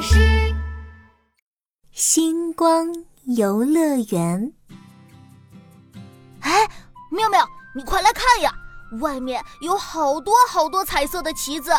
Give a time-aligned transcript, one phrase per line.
[0.00, 0.54] 师。
[1.92, 2.86] 星光
[3.36, 4.52] 游乐园。
[6.40, 6.68] 哎，
[7.10, 8.52] 妙妙，你快来看呀！
[9.00, 11.70] 外面有好多好多彩色的旗子。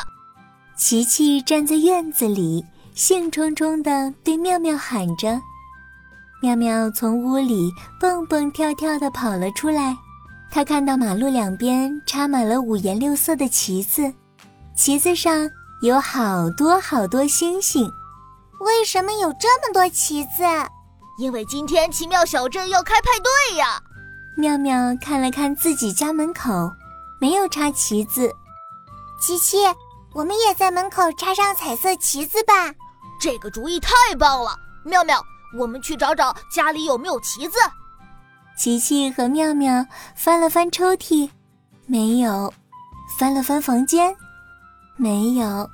[0.77, 2.63] 琪琪站在院子里，
[2.93, 5.41] 兴冲冲的对妙妙喊着。
[6.41, 9.97] 妙妙从屋里蹦蹦跳跳的跑了出来。
[10.49, 14.13] 她看到马路两边插满了五颜六色的旗子，
[14.75, 15.49] 旗子上
[15.81, 17.91] 有好多好多星星。
[18.61, 20.43] 为什么有这么多旗子？
[21.17, 23.81] 因为今天奇妙小镇要开派对呀！
[24.37, 26.71] 妙妙看了看自己家门口，
[27.19, 28.31] 没有插旗子。
[29.19, 29.57] 琪琪，
[30.13, 32.71] 我们也在门口插上彩色旗子吧。
[33.19, 34.55] 这个主意太棒了！
[34.83, 35.23] 妙妙，
[35.57, 37.57] 我们去找找家里有没有旗子。
[38.55, 41.29] 琪琪和妙妙翻了翻抽屉，
[41.87, 42.51] 没有；
[43.17, 44.15] 翻了翻房间，
[44.97, 45.67] 没有。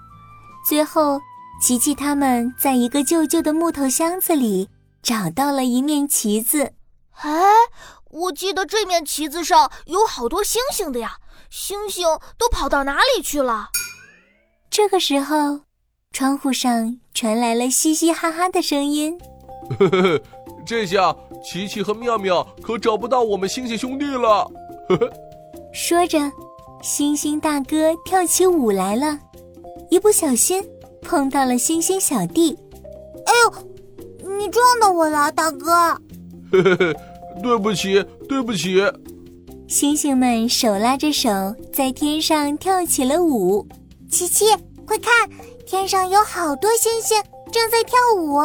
[0.66, 1.22] 最后，
[1.62, 4.70] 琪琪他们在一个旧旧的木头箱子里
[5.02, 6.74] 找到了一面旗子。
[7.12, 7.32] 哎。
[8.10, 11.18] 我记得这面旗子上有好多星星的呀，
[11.50, 13.68] 星星都跑到哪里去了？
[14.72, 15.60] 这个时候，
[16.14, 19.20] 窗户上传来了嘻嘻哈哈的声音。
[19.78, 20.22] 呵呵呵，
[20.66, 24.50] 这下琪琪和妙妙可找不到我们星星兄弟了。
[24.88, 25.14] 呵呵。
[25.74, 26.32] 说着，
[26.82, 29.20] 星星大哥跳起舞来了，
[29.92, 30.66] 一不小心
[31.02, 32.58] 碰到了星星小弟。
[33.26, 36.00] 哎呦，你撞到我了，大哥。
[36.52, 36.96] 嘿嘿嘿。
[37.44, 38.82] 对不起，对不起！
[39.68, 41.30] 星星们手拉着手
[41.72, 43.68] 在天上跳起了舞。
[44.10, 44.46] 琪琪，
[44.88, 45.30] 快看，
[45.68, 48.42] 天上有好多星星正在跳舞。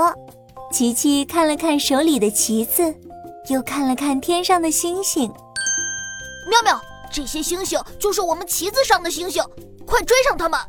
[0.70, 2.94] 琪琪看了看手里的旗子，
[3.48, 5.33] 又看了看天上的星星。
[6.50, 6.78] 妙妙，
[7.11, 9.42] 这些星星就是我们旗子上的星星，
[9.87, 10.61] 快追上他们！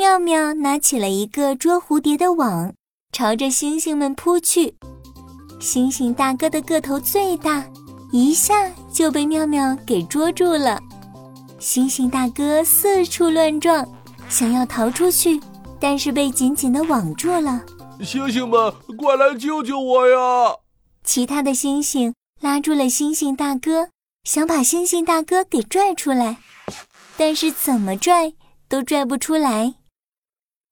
[0.00, 2.72] 妙妙拿起了一个捉蝴蝶的网，
[3.12, 4.74] 朝着星星们扑去。
[5.60, 7.62] 星星大哥的个头最大，
[8.10, 8.54] 一下
[8.90, 10.80] 就被妙妙给捉住了。
[11.58, 13.86] 星星大哥四处乱撞，
[14.30, 15.38] 想要逃出去，
[15.78, 17.62] 但是被紧紧的网住了。
[18.02, 20.56] 星星们，快来救救我呀！
[21.04, 23.90] 其他的星星拉住了星星大哥，
[24.24, 26.38] 想把星星大哥给拽出来，
[27.18, 28.32] 但是怎么拽
[28.66, 29.74] 都拽不出来。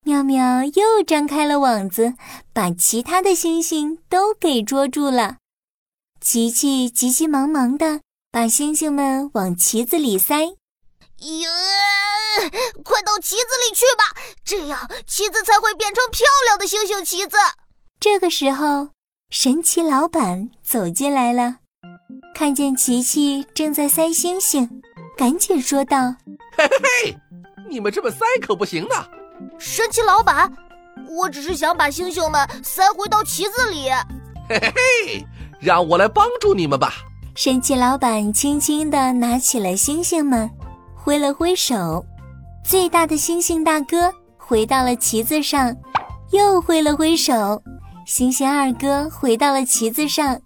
[0.08, 2.14] 妙妙又张开了网子，
[2.54, 5.36] 把其他的星星都给捉住了。
[6.18, 8.00] 琪琪急急忙忙的
[8.32, 10.46] 把星星们往旗子里塞。
[10.46, 11.50] 呀，
[12.82, 17.36] 快到旗子里去吧，这样旗子才会变成漂亮的星星旗子。
[18.00, 18.88] 这个时候，
[19.28, 21.56] 神奇老板走进来了，
[22.34, 24.82] 看见琪琪正在塞星星，
[25.18, 26.16] 赶紧说道
[26.56, 27.18] ：“嘿嘿嘿，
[27.68, 29.10] 你们这么塞可不行的。”
[29.58, 30.52] 神奇老板，
[31.08, 33.88] 我只是想把星星们塞回到旗子里。
[34.48, 35.26] 嘿嘿嘿，
[35.60, 36.94] 让我来帮助你们吧。
[37.34, 40.50] 神奇老板轻轻地拿起了星星们，
[40.94, 42.04] 挥了挥手。
[42.64, 45.74] 最大的星星大哥回到了旗子上，
[46.32, 47.62] 又挥了挥手。
[48.06, 50.40] 星星二哥回到了旗子上，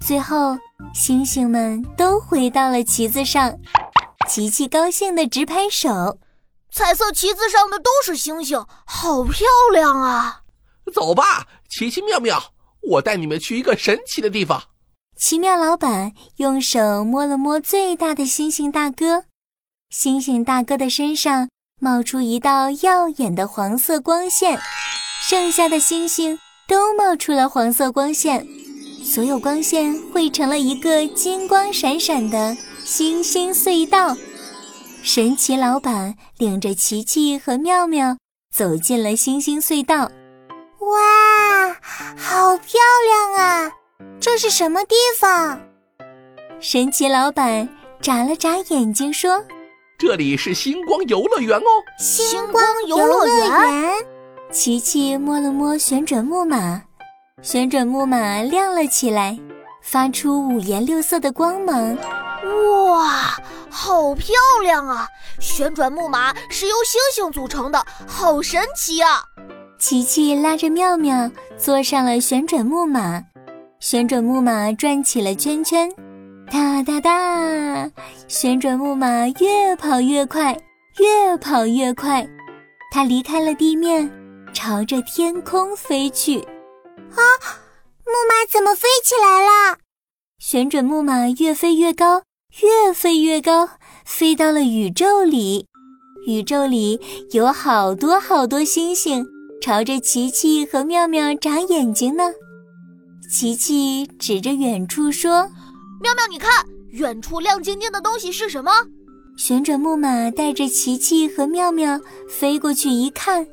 [0.00, 0.56] 最后
[0.92, 3.54] 星星们都回到了旗子上。
[4.28, 6.18] 琪琪高兴地直拍手。
[6.74, 10.40] 彩色旗子上的都是星星，好漂亮啊！
[10.92, 14.60] 走吧，奇奇妙妙，我带你们去一个神奇的地方。
[15.16, 19.26] 奇妙老板用手摸了摸最大的星星大哥，
[19.88, 21.48] 星星大哥的身上
[21.80, 24.60] 冒出一道耀眼的黄色光线，
[25.22, 26.36] 剩下的星星
[26.66, 28.44] 都冒出了黄色光线，
[29.04, 34.16] 所有光线汇成了一个金光闪闪的星星隧道。
[35.06, 38.16] 神奇老板领着琪琪和妙妙
[38.50, 40.10] 走进了星星隧道。
[40.80, 41.76] 哇，
[42.16, 43.70] 好漂亮啊！
[44.18, 45.60] 这是什么地方？
[46.58, 47.68] 神奇老板
[48.00, 49.44] 眨了眨眼睛说
[49.98, 51.68] ：“这里是星光游乐园哦。”
[52.00, 53.94] 星光游乐园。
[54.50, 56.80] 琪琪摸了摸旋转木马，
[57.42, 59.38] 旋转木马亮了起来，
[59.82, 61.94] 发出五颜六色的光芒。
[62.44, 63.38] 哇，
[63.70, 65.08] 好漂亮啊！
[65.40, 69.24] 旋转木马是由星星组成的，好神奇啊！
[69.78, 73.22] 琪琪拉着妙妙坐上了旋转木马，
[73.80, 75.90] 旋转木马转起了圈圈，
[76.50, 77.90] 哒哒哒！
[78.28, 80.56] 旋转木马越跑越快，
[80.98, 82.26] 越跑越快，
[82.90, 84.10] 它离开了地面，
[84.52, 86.40] 朝着天空飞去。
[86.40, 87.20] 啊，
[88.04, 89.78] 木马怎么飞起来了？
[90.38, 92.22] 旋转木马越飞越高。
[92.62, 93.68] 越飞越高，
[94.04, 95.66] 飞到了宇宙里。
[96.24, 97.00] 宇宙里
[97.32, 99.26] 有好多好多星星，
[99.60, 102.30] 朝着琪琪和妙妙眨眼睛呢。
[103.28, 105.50] 琪琪指着远处说
[106.00, 108.70] ：“妙妙，你看，远处亮晶晶的东西是什么？”
[109.36, 113.44] 旋转木马带着琪琪和妙妙飞过去一看，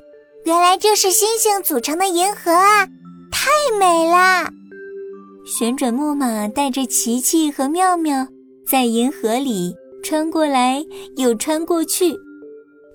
[0.45, 2.85] 原来这是星星组成的银河啊，
[3.31, 3.49] 太
[3.79, 4.47] 美啦！
[5.43, 8.27] 旋转木马带着琪琪和妙妙
[8.65, 10.85] 在银河里穿过来
[11.17, 12.15] 又穿过去。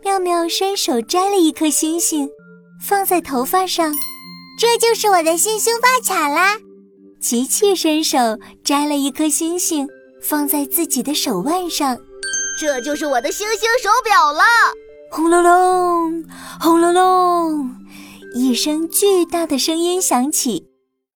[0.03, 2.29] 妙妙伸手摘了一颗星星，
[2.81, 3.93] 放在头发上，
[4.59, 6.57] 这就是我的星星发卡啦。
[7.21, 8.19] 琪琪伸手
[8.63, 9.89] 摘了一颗星星，
[10.23, 11.99] 放在自己的手腕上，
[12.61, 14.43] 这就是我的星星手表了。
[15.11, 16.25] 轰隆隆，
[16.61, 17.71] 轰隆隆，
[18.35, 20.67] 一声巨大的声音响起，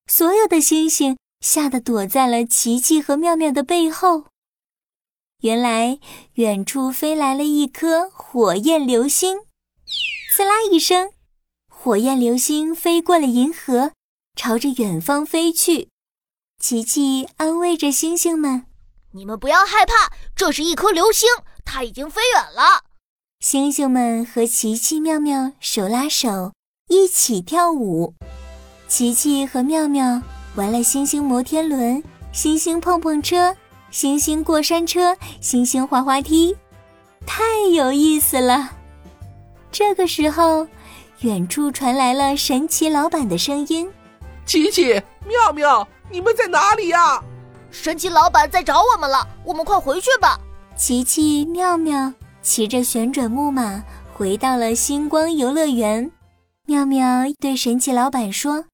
[0.08, 4.25] 所有的星星吓得躲在了琪琪和妙妙的背后。
[5.41, 5.99] 原来，
[6.35, 9.39] 远处飞来了一颗火焰流星，
[10.35, 11.13] 刺啦一声，
[11.67, 13.93] 火焰流星飞过了银河，
[14.37, 15.89] 朝着远方飞去。
[16.59, 18.67] 琪琪安慰着星星们
[19.13, 21.27] ：“你们不要害怕，这是一颗流星，
[21.65, 22.85] 它已经飞远了。”
[23.41, 26.53] 星星们和琪琪、妙妙手拉手
[26.89, 28.15] 一起跳舞。
[28.87, 30.21] 琪琪和妙妙
[30.57, 33.57] 玩了星星摩天轮、星星碰碰车。
[33.91, 36.57] 星星过山车，星星滑滑梯，
[37.27, 37.43] 太
[37.73, 38.71] 有意思了。
[39.73, 40.67] 这个时候，
[41.21, 43.91] 远处传来了神奇老板的声音
[44.47, 47.23] ：“琪琪、妙妙，你们在哪里呀？
[47.71, 50.39] 神奇老板在找我们了，我们快回去吧。”
[50.77, 53.85] 琪琪、妙妙骑着旋转木马
[54.15, 56.11] 回到了星光游乐园。
[56.67, 58.65] 妙妙对神奇老板说：“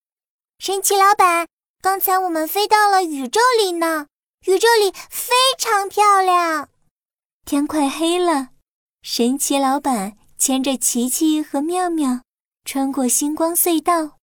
[0.60, 1.46] 神奇老板，
[1.82, 4.06] 刚才我们飞到了宇宙里呢。”
[4.46, 6.68] 宇宙里非常漂亮。
[7.44, 8.50] 天快黑了，
[9.02, 12.20] 神奇老板牵着琪琪和妙妙，
[12.64, 14.18] 穿过星光隧道，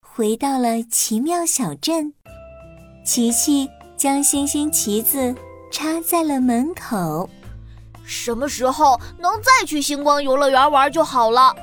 [0.00, 2.12] 回到了奇妙小镇。
[3.04, 5.32] 琪琪将星星旗子
[5.70, 7.30] 插在了门口。
[8.04, 11.54] 什么时候能再去星光游乐园玩就好了。